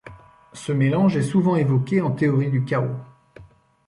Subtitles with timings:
[0.53, 2.95] Ce mélange est souvent évoqué en théorie du chaos.